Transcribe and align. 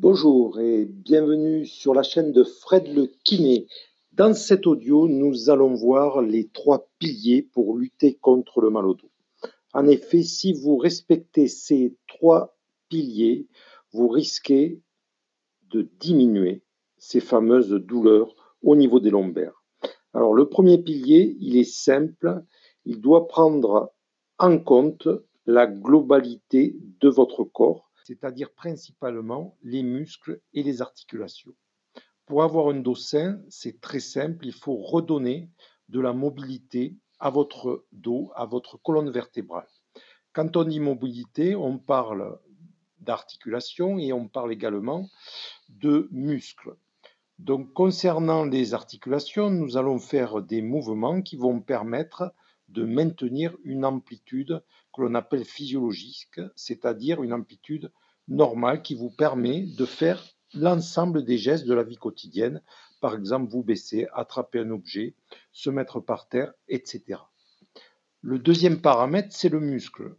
Bonjour 0.00 0.60
et 0.60 0.84
bienvenue 0.84 1.66
sur 1.66 1.92
la 1.92 2.04
chaîne 2.04 2.30
de 2.30 2.44
Fred 2.44 2.86
le 2.86 3.10
Kiné. 3.24 3.66
Dans 4.12 4.32
cet 4.32 4.68
audio, 4.68 5.08
nous 5.08 5.50
allons 5.50 5.74
voir 5.74 6.22
les 6.22 6.46
trois 6.50 6.88
piliers 7.00 7.42
pour 7.42 7.76
lutter 7.76 8.14
contre 8.14 8.60
le 8.60 8.70
mal 8.70 8.86
au 8.86 8.94
dos. 8.94 9.10
En 9.74 9.88
effet, 9.88 10.22
si 10.22 10.52
vous 10.52 10.76
respectez 10.76 11.48
ces 11.48 11.96
trois 12.06 12.56
piliers, 12.88 13.48
vous 13.90 14.06
risquez 14.06 14.80
de 15.68 15.90
diminuer 15.98 16.62
ces 16.98 17.18
fameuses 17.18 17.72
douleurs 17.72 18.36
au 18.62 18.76
niveau 18.76 19.00
des 19.00 19.10
lombaires. 19.10 19.64
Alors 20.14 20.32
le 20.32 20.48
premier 20.48 20.78
pilier, 20.78 21.36
il 21.40 21.56
est 21.56 21.64
simple, 21.64 22.44
il 22.84 23.00
doit 23.00 23.26
prendre 23.26 23.92
en 24.38 24.58
compte 24.58 25.08
la 25.44 25.66
globalité 25.66 26.76
de 27.00 27.08
votre 27.08 27.42
corps, 27.42 27.87
c'est-à-dire 28.08 28.50
principalement 28.52 29.58
les 29.62 29.82
muscles 29.82 30.40
et 30.54 30.62
les 30.62 30.80
articulations. 30.80 31.52
Pour 32.24 32.42
avoir 32.42 32.68
un 32.68 32.80
dos 32.80 32.94
sain, 32.94 33.38
c'est 33.50 33.82
très 33.82 34.00
simple, 34.00 34.46
il 34.46 34.54
faut 34.54 34.76
redonner 34.76 35.50
de 35.90 36.00
la 36.00 36.14
mobilité 36.14 36.96
à 37.18 37.28
votre 37.28 37.84
dos, 37.92 38.32
à 38.34 38.46
votre 38.46 38.78
colonne 38.78 39.10
vertébrale. 39.10 39.68
Quand 40.32 40.56
on 40.56 40.64
dit 40.64 40.80
mobilité, 40.80 41.54
on 41.54 41.78
parle 41.78 42.38
d'articulation 43.00 43.98
et 43.98 44.14
on 44.14 44.26
parle 44.26 44.52
également 44.52 45.10
de 45.68 46.08
muscles. 46.10 46.76
Donc 47.38 47.74
concernant 47.74 48.46
les 48.46 48.72
articulations, 48.72 49.50
nous 49.50 49.76
allons 49.76 49.98
faire 49.98 50.40
des 50.40 50.62
mouvements 50.62 51.20
qui 51.20 51.36
vont 51.36 51.60
permettre 51.60 52.32
de 52.68 52.84
maintenir 52.84 53.56
une 53.64 53.84
amplitude 53.84 54.62
que 54.94 55.02
l'on 55.02 55.14
appelle 55.14 55.44
physiologique, 55.44 56.40
c'est-à-dire 56.54 57.22
une 57.22 57.32
amplitude 57.32 57.90
normale 58.28 58.82
qui 58.82 58.94
vous 58.94 59.10
permet 59.10 59.62
de 59.62 59.84
faire 59.84 60.22
l'ensemble 60.54 61.24
des 61.24 61.38
gestes 61.38 61.66
de 61.66 61.74
la 61.74 61.82
vie 61.82 61.96
quotidienne, 61.96 62.62
par 63.00 63.14
exemple 63.14 63.50
vous 63.50 63.62
baisser, 63.62 64.06
attraper 64.12 64.60
un 64.60 64.70
objet, 64.70 65.14
se 65.52 65.70
mettre 65.70 66.00
par 66.00 66.28
terre, 66.28 66.52
etc. 66.68 67.20
Le 68.20 68.38
deuxième 68.38 68.80
paramètre, 68.80 69.28
c'est 69.30 69.48
le 69.48 69.60
muscle. 69.60 70.16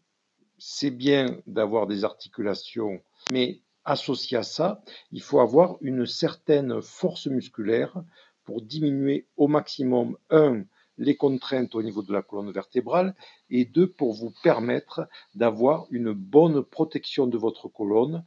C'est 0.58 0.92
bien 0.92 1.42
d'avoir 1.48 1.88
des 1.88 2.04
articulations, 2.04 3.02
mais 3.32 3.62
associé 3.86 4.38
à 4.38 4.44
ça, 4.44 4.82
il 5.12 5.22
faut 5.22 5.40
avoir 5.40 5.78
une 5.82 6.06
certaine 6.06 6.82
force 6.82 7.28
musculaire 7.28 8.04
pour 8.44 8.62
diminuer 8.62 9.28
au 9.38 9.48
maximum, 9.48 10.18
un, 10.30 10.64
les 11.00 11.16
contraintes 11.16 11.74
au 11.74 11.82
niveau 11.82 12.04
de 12.04 12.14
la 12.14 12.22
colonne 12.22 12.52
vertébrale 12.52 13.16
et 13.50 13.66
deux, 13.66 13.90
pour 13.90 14.14
vous 14.14 14.32
permettre 14.44 15.08
d'avoir 15.34 15.88
une 15.90 16.12
bonne 16.12 16.62
protection 16.64 17.26
de 17.26 17.38
votre 17.38 17.70
colonne 17.70 18.24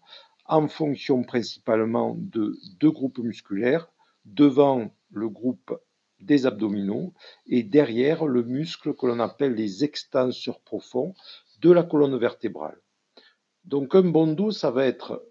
en 0.46 0.66
fonction 0.66 1.22
principalement 1.22 2.16
de 2.18 2.58
deux 2.80 2.90
groupes 2.90 3.18
musculaires, 3.18 3.88
devant 4.24 4.90
le 5.10 5.28
groupe 5.28 5.78
des 6.20 6.46
abdominaux 6.46 7.12
et 7.46 7.62
derrière 7.62 8.26
le 8.26 8.42
muscle 8.42 8.94
que 8.94 9.06
l'on 9.06 9.20
appelle 9.20 9.54
les 9.54 9.84
extenseurs 9.84 10.60
profonds 10.60 11.14
de 11.60 11.70
la 11.70 11.82
colonne 11.82 12.16
vertébrale. 12.16 12.80
Donc 13.64 13.94
un 13.94 14.02
bon 14.02 14.32
dos, 14.32 14.50
ça 14.50 14.70
va 14.70 14.86
être 14.86 15.24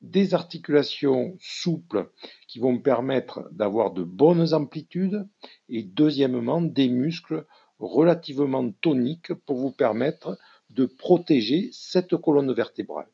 des 0.00 0.34
articulations 0.34 1.36
souples 1.40 2.10
qui 2.46 2.58
vont 2.58 2.78
permettre 2.78 3.48
d'avoir 3.52 3.92
de 3.92 4.02
bonnes 4.02 4.54
amplitudes 4.54 5.28
et 5.68 5.82
deuxièmement 5.82 6.60
des 6.60 6.88
muscles 6.88 7.46
relativement 7.78 8.70
toniques 8.70 9.34
pour 9.34 9.56
vous 9.56 9.72
permettre 9.72 10.38
de 10.70 10.86
protéger 10.86 11.70
cette 11.72 12.16
colonne 12.16 12.52
vertébrale. 12.52 13.08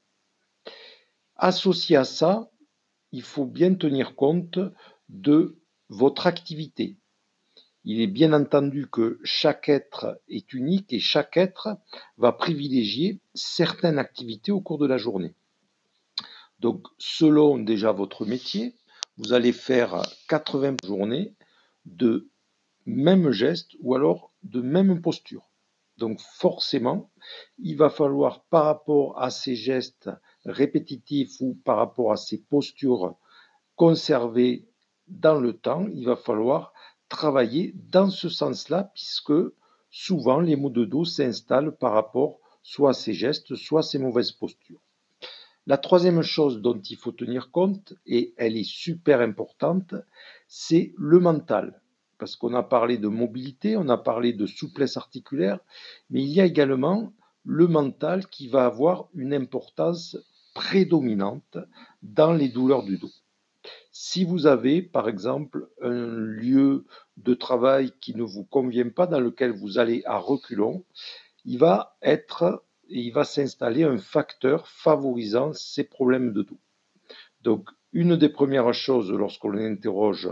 Associé 1.37 1.97
à 1.97 2.05
ça, 2.05 2.51
il 3.13 3.23
faut 3.23 3.47
bien 3.47 3.75
tenir 3.75 4.15
compte 4.15 4.59
de 5.09 5.59
votre 5.89 6.27
activité. 6.27 6.97
Il 7.85 8.01
est 8.01 8.07
bien 8.07 8.33
entendu 8.33 8.89
que 8.91 9.21
chaque 9.25 9.69
être 9.69 10.21
est 10.29 10.53
unique 10.55 10.93
et 10.93 11.01
chaque 11.01 11.37
être 11.37 11.77
va 12.17 12.33
privilégier 12.33 13.21
certaines 13.35 13.99
activités 13.99 14.53
au 14.53 14.61
cours 14.61 14.79
de 14.79 14.87
la 14.87 14.97
journée. 14.97 15.35
Donc, 16.65 16.87
selon 16.97 17.59
déjà 17.59 17.93
votre 17.93 18.25
métier, 18.25 18.75
vous 19.19 19.35
allez 19.35 19.53
faire 19.53 20.01
80 20.31 20.77
journées 20.83 21.35
de 21.85 22.31
même 22.87 23.33
geste 23.33 23.73
ou 23.81 23.95
alors 23.95 24.33
de 24.45 24.63
même 24.63 25.03
posture. 25.03 25.51
Donc 25.99 26.23
forcément, 26.23 27.11
il 27.59 27.77
va 27.77 27.91
falloir 27.91 28.45
par 28.45 28.65
rapport 28.65 29.21
à 29.21 29.29
ces 29.29 29.57
gestes 29.57 30.09
répétitifs 30.47 31.39
ou 31.41 31.55
par 31.67 31.77
rapport 31.77 32.13
à 32.13 32.17
ces 32.17 32.39
postures 32.41 33.15
conservées 33.77 34.67
dans 35.07 35.39
le 35.39 35.53
temps, 35.53 35.87
il 35.93 36.07
va 36.07 36.17
falloir 36.17 36.73
travailler 37.11 37.75
dans 37.75 38.09
ce 38.09 38.31
sens-là 38.31 38.91
puisque 38.95 39.35
souvent 39.91 40.41
les 40.41 40.57
maux 40.57 40.71
de 40.71 40.87
dos 40.87 41.05
s'installent 41.05 41.77
par 41.77 41.93
rapport 41.93 42.41
soit 42.63 42.91
à 42.91 42.95
ces 42.95 43.13
gestes, 43.13 43.55
soit 43.55 43.81
à 43.81 43.83
ces 43.83 43.99
mauvaises 43.99 44.33
postures. 44.33 44.81
La 45.67 45.79
troisième 45.79 46.21
chose 46.21 46.61
dont 46.61 46.79
il 46.79 46.97
faut 46.97 47.13
tenir 47.13 47.51
compte, 47.51 47.95
et 48.07 48.35
elle 48.37 48.57
est 48.57 48.69
super 48.69 49.21
importante, 49.21 49.95
c'est 50.47 50.93
le 50.99 51.19
mental. 51.21 51.81
Parce 52.19 52.37
qu'on 52.37 52.55
a 52.55 52.63
parlé 52.63 52.99
de 52.99 53.09
mobilité, 53.09 53.77
on 53.77 53.89
a 53.89 53.97
parlé 53.97 54.35
de 54.35 54.47
souplesse 54.47 54.97
articulaire, 54.97 55.59
mais 56.11 56.23
il 56.23 56.29
y 56.29 56.41
a 56.41 56.45
également 56.45 57.13
le 57.45 57.67
mental 57.67 58.27
qui 58.27 58.49
va 58.49 58.67
avoir 58.67 59.09
une 59.15 59.33
importance 59.33 60.19
prédominante 60.55 61.59
dans 62.03 62.33
les 62.33 62.49
douleurs 62.49 62.85
du 62.85 62.99
dos. 62.99 63.11
Si 63.91 64.25
vous 64.25 64.47
avez, 64.47 64.83
par 64.83 65.09
exemple, 65.09 65.69
un 65.81 66.17
lieu 66.17 66.85
de 67.17 67.33
travail 67.33 67.93
qui 68.01 68.15
ne 68.15 68.23
vous 68.23 68.45
convient 68.45 68.91
pas, 68.91 69.07
dans 69.07 69.21
lequel 69.21 69.53
vous 69.53 69.79
allez 69.79 70.03
à 70.05 70.19
reculons, 70.19 70.85
il 71.45 71.59
va 71.59 71.97
être 72.03 72.64
il 72.89 73.11
va 73.13 73.25
s'installer 73.25 73.85
un 73.85 73.99
facteur 73.99 74.69
favorisant 74.69 75.53
ces 75.53 75.85
problèmes 75.85 76.33
de 76.33 76.43
dos. 76.43 76.59
Donc, 77.43 77.69
une 77.93 78.17
des 78.17 78.29
premières 78.29 78.75
choses 78.75 79.13
lorsqu'on 79.13 79.57
interroge 79.57 80.29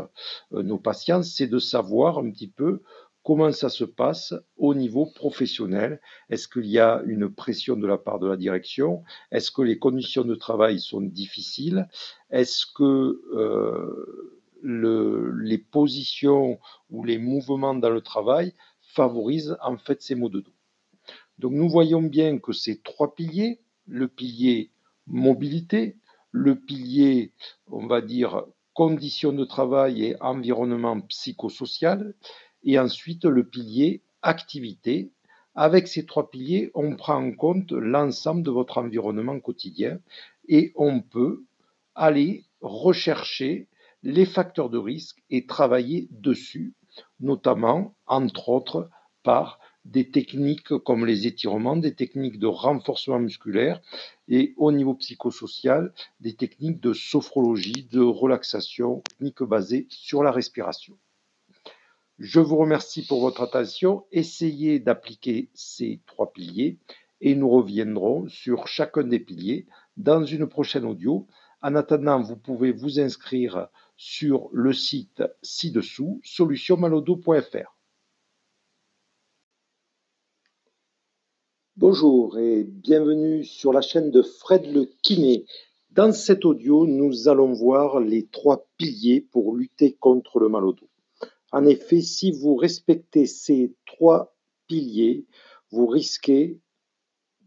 euh, 0.53 0.63
nos 0.63 0.79
patients, 0.79 1.23
c'est 1.23 1.47
de 1.47 1.59
savoir 1.59 2.19
un 2.19 2.31
petit 2.31 2.49
peu 2.49 2.83
comment 3.23 3.53
ça 3.53 3.69
se 3.69 3.85
passe 3.85 4.35
au 4.57 4.75
niveau 4.75 5.07
professionnel. 5.07 6.01
Est-ce 6.29 6.49
qu'il 6.49 6.67
y 6.67 6.81
a 6.81 7.03
une 7.07 7.33
pression 7.33 7.77
de 7.77 7.87
la 7.87 7.99
part 7.99 8.19
de 8.19 8.27
la 8.27 8.37
direction? 8.37 9.05
Est-ce 9.31 9.51
que 9.53 9.63
les 9.63 9.79
conditions 9.79 10.25
de 10.25 10.35
travail 10.35 10.81
sont 10.81 11.01
difficiles? 11.01 11.89
Est-ce 12.31 12.67
que 12.67 13.23
euh, 13.35 14.41
le, 14.61 15.33
les 15.41 15.59
positions 15.59 16.59
ou 16.91 17.05
les 17.05 17.19
mouvements 17.19 17.75
dans 17.75 17.91
le 17.91 18.01
travail 18.01 18.55
favorisent 18.81 19.57
en 19.63 19.77
fait 19.77 20.03
ces 20.03 20.17
maux 20.17 20.29
de 20.29 20.41
dos? 20.41 20.53
Donc 21.39 21.53
nous 21.53 21.69
voyons 21.69 22.03
bien 22.03 22.39
que 22.39 22.53
ces 22.53 22.81
trois 22.81 23.15
piliers, 23.15 23.61
le 23.87 24.09
pilier 24.09 24.71
mobilité, 25.07 25.97
le 26.31 26.57
pilier, 26.57 27.33
on 27.67 27.87
va 27.87 28.01
dire, 28.01 28.45
conditions 28.75 29.33
de 29.33 29.45
travail 29.45 30.05
et 30.05 30.23
environnement 30.23 31.01
psychosocial, 31.03 32.15
et 32.65 32.79
ensuite 32.79 33.25
le 33.25 33.45
pilier 33.45 34.03
activité. 34.23 35.11
Avec 35.55 35.89
ces 35.89 36.07
trois 36.07 36.31
piliers, 36.31 36.71
on 36.75 36.97
prend 36.97 37.17
en 37.17 37.33
compte 37.33 37.73
l'ensemble 37.73 38.43
de 38.43 38.51
votre 38.51 38.79
environnement 38.79 39.39
quotidien 39.39 39.99
et 40.49 40.73
on 40.77 41.01
peut 41.01 41.45
aller 41.95 42.45
rechercher 42.63 43.69
les 44.03 44.25
facteurs 44.25 44.71
de 44.71 44.79
risque 44.79 45.23
et 45.29 45.47
travailler 45.47 46.09
dessus, 46.11 46.73
notamment, 47.21 47.95
entre 48.07 48.49
autres, 48.49 48.89
par 49.23 49.61
des 49.85 50.11
techniques 50.11 50.77
comme 50.79 51.07
les 51.07 51.27
étirements, 51.27 51.77
des 51.77 51.95
techniques 51.95 52.39
de 52.39 52.47
renforcement 52.47 53.19
musculaire 53.19 53.81
et 54.29 54.55
au 54.57 54.73
niveau 54.73 54.95
psychosocial, 54.95 55.93
des 56.21 56.35
techniques 56.35 56.81
de 56.81 56.93
sophrologie, 56.93 57.89
de 57.91 58.01
relaxation, 58.01 59.03
techniques 59.11 59.43
basées 59.43 59.87
sur 59.89 60.23
la 60.23 60.31
respiration. 60.31 60.97
Je 62.19 62.39
vous 62.39 62.57
remercie 62.57 63.05
pour 63.05 63.21
votre 63.21 63.43
attention. 63.43 64.05
Essayez 64.13 64.79
d'appliquer 64.79 65.51
ces 65.55 66.01
trois 66.07 66.33
piliers 66.33 66.79
et 67.21 67.35
nous 67.35 67.49
reviendrons 67.49 68.29
sur 68.29 68.69
chacun 68.69 69.03
des 69.03 69.19
piliers 69.19 69.67
dans 69.97 70.25
une 70.25 70.47
prochaine 70.47 70.85
audio. 70.85 71.27
En 71.63 71.75
attendant, 71.75 72.21
vous 72.21 72.37
pouvez 72.37 72.71
vous 72.73 73.01
inscrire 73.01 73.69
sur 73.97 74.49
le 74.53 74.73
site 74.73 75.23
ci-dessous, 75.43 76.21
solutionmalodo.fr. 76.25 77.77
Bonjour 81.83 82.39
et 82.39 82.63
bienvenue 82.63 83.43
sur 83.43 83.73
la 83.73 83.81
chaîne 83.81 84.13
de 84.13 84.23
Fred 84.23 84.73
le 84.73 84.85
Kiné. 85.03 85.47
Dans 85.91 86.13
cet 86.13 86.45
audio, 86.45 86.87
nous 86.87 87.27
allons 87.27 87.53
voir 87.53 87.99
les 87.99 88.29
trois 88.29 88.69
piliers 88.77 89.21
pour 89.21 89.57
lutter 89.57 89.95
contre 89.95 90.39
le 90.39 90.49
mal 90.49 90.65
au 90.65 90.75
dos. 90.75 90.89
En 91.51 91.67
effet, 91.67 92.01
si 92.01 92.31
vous 92.31 92.55
respectez 92.55 93.27
ces 93.27 93.75
trois 93.85 94.37
piliers, 94.69 95.27
vous 95.73 95.89
risquez 95.89 96.61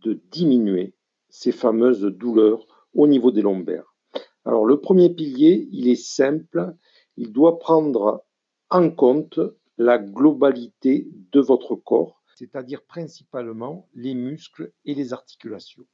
de 0.03 0.19
diminuer 0.33 0.95
ces 1.29 1.53
fameuses 1.53 2.01
douleurs 2.01 2.67
au 2.93 3.07
niveau 3.07 3.31
des 3.31 3.41
lombaires. 3.41 3.95
Alors 4.43 4.65
le 4.65 4.81
premier 4.81 5.11
pilier, 5.11 5.69
il 5.71 5.87
est 5.87 5.95
simple, 5.95 6.75
il 7.15 7.31
doit 7.31 7.57
prendre 7.57 8.25
en 8.69 8.91
compte 8.91 9.39
la 9.77 9.97
globalité 9.97 11.07
de 11.31 11.39
votre 11.39 11.75
corps, 11.75 12.21
c'est-à-dire 12.35 12.83
principalement 12.83 13.89
les 13.93 14.13
muscles 14.13 14.71
et 14.83 14.93
les 14.93 15.13
articulations. 15.13 15.85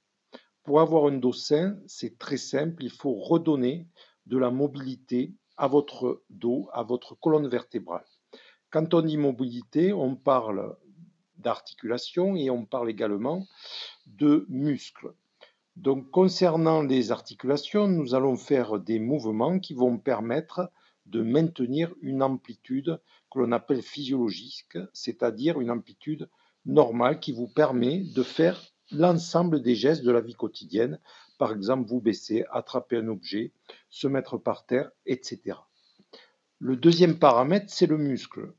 Pour 0.64 0.82
avoir 0.82 1.06
un 1.06 1.18
dos 1.18 1.34
sain, 1.34 1.80
c'est 1.88 2.18
très 2.18 2.38
simple, 2.38 2.84
il 2.84 2.92
faut 2.92 3.14
redonner 3.14 3.88
de 4.26 4.38
la 4.38 4.52
mobilité 4.52 5.34
à 5.58 5.68
votre 5.68 6.24
dos, 6.30 6.70
à 6.74 6.84
votre 6.84 7.16
colonne 7.16 7.48
vertébrale. 7.48 8.06
Quand 8.70 8.94
on 8.94 9.02
dit 9.02 9.18
mobilité, 9.18 9.94
on 9.94 10.16
parle 10.16 10.76
d'articulation 11.38 12.36
et 12.36 12.50
on 12.50 12.66
parle 12.66 12.90
également 12.90 13.48
de 14.06 14.46
muscles. 14.50 15.14
Donc 15.76 16.10
concernant 16.12 16.82
les 16.82 17.12
articulations, 17.12 17.88
nous 17.88 18.14
allons 18.14 18.36
faire 18.36 18.80
des 18.80 19.00
mouvements 19.00 19.60
qui 19.60 19.74
vont 19.74 19.98
permettre 19.98 20.70
de 21.12 21.22
maintenir 21.22 21.94
une 22.02 22.24
amplitude 22.24 23.00
que 23.32 23.40
l'on 23.40 23.52
appelle 23.52 23.82
physiologique, 23.82 24.78
c'est-à-dire 24.94 25.60
une 25.60 25.72
amplitude 25.72 26.30
normale 26.66 27.20
qui 27.20 27.32
vous 27.32 27.48
permet 27.48 28.00
de 28.00 28.24
faire 28.24 28.62
l'ensemble 28.92 29.62
des 29.62 29.76
gestes 29.76 30.04
de 30.04 30.12
la 30.12 30.22
vie 30.22 30.36
quotidienne, 30.36 31.00
par 31.38 31.54
exemple 31.54 31.88
vous 31.90 32.02
baisser, 32.02 32.46
attraper 32.52 32.98
un 32.98 33.08
objet, 33.08 33.52
se 33.90 34.08
mettre 34.08 34.38
par 34.38 34.66
terre, 34.66 34.92
etc. 35.06 35.58
Le 36.60 36.76
deuxième 36.76 37.18
paramètre, 37.18 37.68
c'est 37.70 37.88
le 37.88 37.98
muscle. 37.98 38.54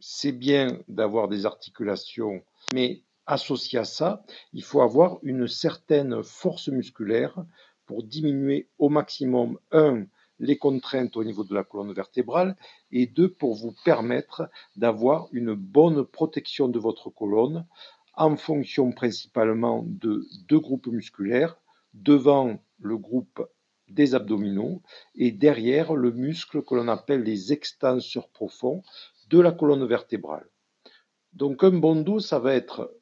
C'est 0.00 0.32
bien 0.32 0.82
d'avoir 0.88 1.28
des 1.28 1.46
articulations, 1.46 2.42
mais 2.74 3.02
associé 3.26 3.78
à 3.78 3.84
ça, 3.84 4.24
il 4.52 4.62
faut 4.62 4.80
avoir 4.80 5.18
une 5.22 5.48
certaine 5.48 6.22
force 6.22 6.68
musculaire 6.68 7.44
pour 7.86 8.02
diminuer 8.02 8.68
au 8.78 8.88
maximum, 8.88 9.58
un, 9.70 10.06
les 10.38 10.58
contraintes 10.58 11.16
au 11.16 11.24
niveau 11.24 11.44
de 11.44 11.54
la 11.54 11.64
colonne 11.64 11.92
vertébrale 11.92 12.56
et 12.90 13.06
deux, 13.06 13.32
pour 13.32 13.54
vous 13.54 13.74
permettre 13.84 14.48
d'avoir 14.76 15.28
une 15.32 15.54
bonne 15.54 16.04
protection 16.04 16.68
de 16.68 16.78
votre 16.78 17.10
colonne 17.10 17.66
en 18.14 18.36
fonction 18.36 18.92
principalement 18.92 19.84
de 19.86 20.26
deux 20.48 20.60
groupes 20.60 20.86
musculaires, 20.86 21.58
devant 21.94 22.58
le 22.78 22.96
groupe 22.96 23.46
des 23.88 24.14
abdominaux 24.14 24.82
et 25.14 25.30
derrière 25.30 25.94
le 25.94 26.10
muscle 26.10 26.62
que 26.62 26.74
l'on 26.74 26.88
appelle 26.88 27.22
les 27.22 27.52
extenseurs 27.52 28.28
profonds 28.28 28.82
de 29.28 29.40
la 29.40 29.52
colonne 29.52 29.86
vertébrale. 29.86 30.48
Donc 31.32 31.62
un 31.62 31.70
bon 31.70 31.96
dos, 31.96 32.20
ça 32.20 32.38
va 32.38 32.54
être 32.54 32.92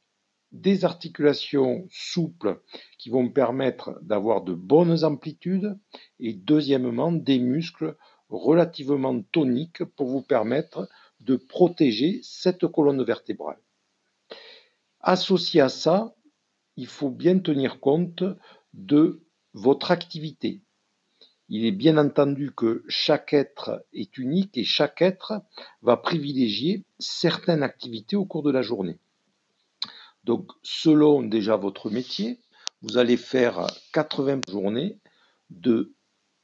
des 0.55 0.85
articulations 0.85 1.87
souples 1.91 2.63
qui 2.97 3.11
vont 3.11 3.29
permettre 3.29 3.99
d'avoir 4.03 4.43
de 4.43 4.55
bonnes 4.55 5.05
amplitudes 5.05 5.77
et 6.21 6.33
deuxièmement 6.33 7.11
des 7.11 7.41
muscles 7.41 7.97
relativement 8.29 9.21
toniques 9.21 9.85
pour 9.85 10.07
vous 10.07 10.23
permettre 10.23 10.89
de 11.21 11.37
protéger 11.37 12.21
cette 12.23 12.67
colonne 12.69 13.03
vertébrale. 13.03 13.59
Associé 15.01 15.61
à 15.61 15.69
ça, 15.69 16.15
il 16.77 16.87
faut 16.87 17.11
bien 17.11 17.39
tenir 17.41 17.81
compte 17.81 18.23
de 18.73 19.23
votre 19.55 19.91
activité. 19.91 20.63
Il 21.49 21.67
est 21.67 21.73
bien 21.73 21.99
entendu 21.99 22.53
que 22.55 22.85
chaque 22.89 23.33
être 23.33 23.85
est 23.93 24.17
unique 24.19 24.57
et 24.57 24.65
chaque 24.65 25.03
être 25.03 25.43
va 25.83 25.97
privilégier 25.97 26.85
certaines 26.99 27.63
activités 27.63 28.17
au 28.17 28.25
cours 28.25 28.43
de 28.45 28.53
la 28.53 28.63
journée. 28.63 28.99
Donc, 30.25 30.51
selon 30.63 31.23
déjà 31.23 31.57
votre 31.57 31.91
métier, 31.91 32.41
vous 32.83 32.99
allez 32.99 33.17
faire 33.17 33.67
80 33.93 34.41
journées 34.49 34.99
de 35.51 35.95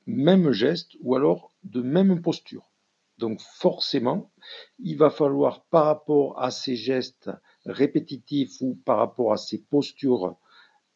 même 0.06 0.52
geste 0.52 0.92
ou 1.00 1.16
alors 1.16 1.52
de 1.64 1.80
même 1.80 2.20
posture. 2.20 2.70
Donc, 3.18 3.40
forcément, 3.40 4.30
il 4.78 4.96
va 4.96 5.10
falloir, 5.10 5.64
par 5.64 5.86
rapport 5.86 6.40
à 6.42 6.50
ces 6.50 6.76
gestes 6.76 7.30
répétitifs 7.66 8.60
ou 8.60 8.78
par 8.84 8.98
rapport 8.98 9.32
à 9.32 9.36
ces 9.36 9.62
postures 9.62 10.36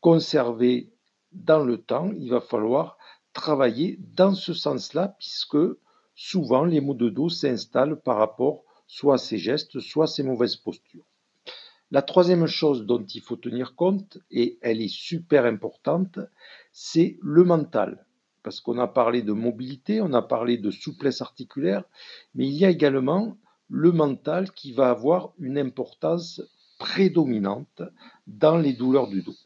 conservées 0.01 0.91
dans 1.33 1.65
le 1.65 1.79
temps, 1.79 2.13
il 2.17 2.31
va 2.31 2.41
falloir 2.41 2.97
travailler 3.33 3.99
dans 4.01 4.35
ce 4.35 4.55
sens-là, 4.55 5.17
puisque 5.19 5.59
souvent 6.15 6.65
les 6.65 6.81
maux 6.81 6.95
de 6.95 7.09
dos 7.09 7.29
s'installent 7.29 8.01
par 8.01 8.19
rapport 8.19 8.65
soit 8.87 9.15
à 9.15 9.19
ces 9.19 9.39
gestes, 9.39 9.81
soit 9.81 10.05
à 10.05 10.07
ces 10.07 10.23
mauvaises 10.23 10.57
postures. 10.57 11.05
La 11.95 12.03
troisième 12.03 12.49
chose 12.49 12.87
dont 12.87 13.07
il 13.07 13.21
faut 13.21 13.37
tenir 13.37 13.77
compte, 13.77 14.19
et 14.33 14.59
elle 14.63 14.83
est 14.83 14.93
super 14.93 15.45
importante, 15.45 16.19
c'est 16.73 17.19
le 17.23 17.45
mental. 17.45 18.05
Parce 18.43 18.61
qu'on 18.61 18.81
a 18.81 18.89
parlé 18.89 19.23
de 19.23 19.33
mobilité, 19.33 20.01
on 20.01 20.13
a 20.13 20.21
parlé 20.21 20.59
de 20.59 20.73
souplesse 20.73 21.23
articulaire, 21.23 21.85
mais 22.35 22.49
il 22.49 22.55
y 22.55 22.65
a 22.65 22.71
également 22.71 23.39
le 23.69 23.93
mental 23.93 24.51
qui 24.51 24.73
va 24.73 24.91
avoir 24.91 25.35
une 25.39 25.57
importance 25.57 26.43
prédominante 26.81 27.83
dans 28.27 28.59
les 28.59 28.73
douleurs 28.73 29.07
du 29.07 29.23
dos. 29.23 29.37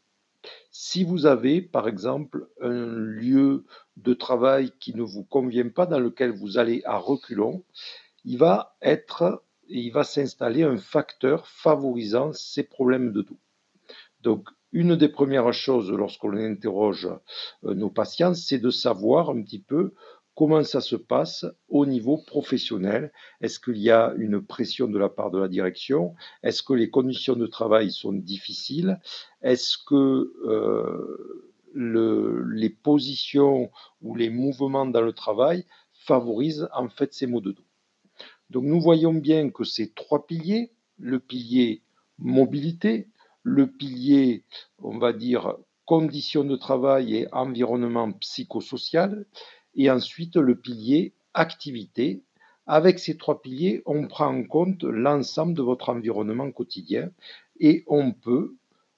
Si 0.71 1.03
vous 1.03 1.27
avez, 1.27 1.61
par 1.61 1.87
exemple, 1.87 2.49
un 2.61 2.95
lieu 2.95 3.63
de 3.95 4.15
travail 4.15 4.71
qui 4.79 4.95
ne 4.95 5.03
vous 5.03 5.23
convient 5.23 5.69
pas, 5.69 5.85
dans 5.85 5.99
lequel 5.99 6.31
vous 6.31 6.57
allez 6.57 6.81
à 6.85 6.97
reculons, 6.97 7.63
il 8.25 8.39
va 8.39 8.75
être 8.81 9.43
il 9.69 9.91
va 9.91 10.03
s'installer 10.03 10.63
un 10.63 10.77
facteur 10.77 11.47
favorisant 11.47 12.33
ces 12.33 12.63
problèmes 12.63 13.11
de 13.11 13.21
dos. 13.21 13.39
Donc, 14.21 14.49
une 14.71 14.95
des 14.95 15.09
premières 15.09 15.53
choses 15.53 15.91
lorsqu'on 15.91 16.35
interroge 16.35 17.09
euh, 17.63 17.73
nos 17.73 17.89
patients, 17.89 18.33
c'est 18.33 18.59
de 18.59 18.69
savoir 18.69 19.29
un 19.29 19.41
petit 19.41 19.61
peu 19.61 19.93
comment 20.35 20.63
ça 20.63 20.79
se 20.79 20.95
passe 20.95 21.45
au 21.67 21.85
niveau 21.85 22.17
professionnel. 22.17 23.11
Est-ce 23.41 23.59
qu'il 23.59 23.77
y 23.77 23.89
a 23.89 24.13
une 24.17 24.41
pression 24.41 24.87
de 24.87 24.97
la 24.97 25.09
part 25.09 25.31
de 25.31 25.39
la 25.39 25.47
direction? 25.47 26.15
Est-ce 26.43 26.63
que 26.63 26.73
les 26.73 26.89
conditions 26.89 27.35
de 27.35 27.47
travail 27.47 27.91
sont 27.91 28.13
difficiles? 28.13 28.99
Est-ce 29.41 29.77
que 29.77 30.33
euh, 30.45 31.49
le, 31.73 32.43
les 32.53 32.69
positions 32.69 33.69
ou 34.01 34.15
les 34.15 34.29
mouvements 34.29 34.85
dans 34.85 35.01
le 35.01 35.13
travail 35.13 35.65
favorisent 35.91 36.69
en 36.73 36.89
fait 36.89 37.13
ces 37.13 37.27
maux 37.27 37.41
de 37.41 37.51
dos? 37.51 37.68
Donc 38.49 38.63
nous 38.63 38.81
voyons 38.81 39.13
bien 39.13 39.49
que 39.49 39.63
ces 39.63 39.91
trois 39.91 40.25
piliers, 40.25 40.71
le 40.97 41.19
pilier 41.19 41.81
mobilité, 42.17 43.07
le 43.43 43.67
pilier, 43.67 44.43
on 44.79 44.97
va 44.97 45.13
dire, 45.13 45.55
conditions 45.85 46.43
de 46.43 46.55
travail 46.55 47.15
et 47.15 47.27
environnement 47.33 48.11
psychosocial, 48.11 49.25
et 49.75 49.89
ensuite 49.89 50.35
le 50.35 50.55
pilier 50.55 51.13
activité. 51.33 52.23
Avec 52.67 52.99
ces 52.99 53.17
trois 53.17 53.41
piliers, 53.41 53.81
on 53.85 54.07
prend 54.07 54.27
en 54.27 54.43
compte 54.43 54.83
l'ensemble 54.83 55.53
de 55.55 55.63
votre 55.63 55.89
environnement 55.89 56.51
quotidien 56.51 57.09
et 57.59 57.83
on 57.87 58.11
peut 58.11 58.55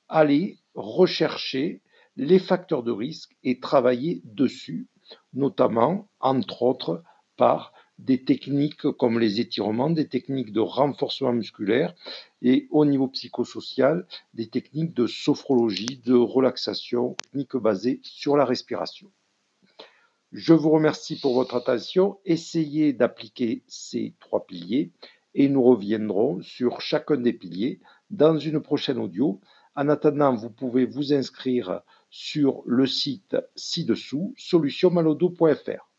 aller 0.09 0.57
rechercher 0.75 1.81
les 2.17 2.39
facteurs 2.39 2.83
de 2.83 2.91
risque 2.91 3.31
et 3.43 3.61
travailler 3.61 4.21
dessus, 4.25 4.87
notamment, 5.33 6.09
entre 6.19 6.63
autres, 6.63 7.03
par 7.37 7.71
des 8.01 8.23
techniques 8.23 8.89
comme 8.91 9.19
les 9.19 9.39
étirements, 9.39 9.89
des 9.89 10.07
techniques 10.07 10.51
de 10.51 10.59
renforcement 10.59 11.33
musculaire 11.33 11.93
et 12.41 12.67
au 12.71 12.85
niveau 12.85 13.07
psychosocial, 13.07 14.07
des 14.33 14.47
techniques 14.47 14.95
de 14.95 15.05
sophrologie, 15.05 16.01
de 16.03 16.15
relaxation, 16.15 17.15
techniques 17.15 17.57
basées 17.57 17.99
sur 18.03 18.35
la 18.37 18.45
respiration. 18.45 19.11
Je 20.31 20.53
vous 20.53 20.71
remercie 20.71 21.19
pour 21.19 21.33
votre 21.33 21.55
attention. 21.55 22.17
Essayez 22.25 22.93
d'appliquer 22.93 23.63
ces 23.67 24.15
trois 24.19 24.45
piliers 24.45 24.91
et 25.35 25.47
nous 25.47 25.61
reviendrons 25.61 26.41
sur 26.41 26.81
chacun 26.81 27.17
des 27.17 27.33
piliers 27.33 27.79
dans 28.09 28.37
une 28.37 28.61
prochaine 28.61 28.97
audio. 28.97 29.39
En 29.75 29.89
attendant, 29.89 30.35
vous 30.35 30.49
pouvez 30.49 30.85
vous 30.85 31.13
inscrire 31.13 31.81
sur 32.09 32.63
le 32.65 32.87
site 32.87 33.37
ci-dessous, 33.55 34.33
solutionmalodo.fr. 34.37 35.90